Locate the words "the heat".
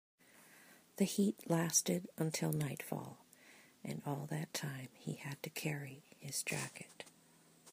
0.97-1.47